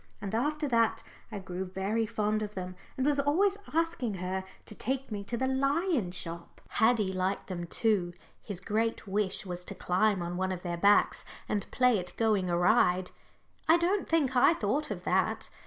And 0.19 0.33
after 0.33 0.67
that 0.67 1.03
I 1.31 1.37
grew 1.37 1.63
very 1.63 2.07
fond 2.07 2.41
of 2.41 2.55
them, 2.55 2.75
and 2.97 3.05
was 3.05 3.19
always 3.19 3.55
asking 3.71 4.15
her 4.15 4.43
to 4.65 4.73
take 4.73 5.11
me 5.11 5.23
to 5.25 5.37
the 5.37 5.45
"lion 5.45 6.09
shop." 6.09 6.59
Haddie 6.69 7.13
liked 7.13 7.45
them 7.45 7.67
too 7.67 8.13
his 8.41 8.59
great 8.59 9.05
wish 9.07 9.45
was 9.45 9.63
to 9.65 9.75
climb 9.75 10.23
on 10.23 10.37
one 10.37 10.51
of 10.51 10.63
their 10.63 10.75
backs 10.75 11.23
and 11.47 11.69
play 11.69 11.99
at 11.99 12.17
going 12.17 12.49
a 12.49 12.57
ride. 12.57 13.11
I 13.69 13.77
don't 13.77 14.09
think 14.09 14.35
I 14.35 14.55
thought 14.55 14.89
of 14.89 15.03
that. 15.03 15.51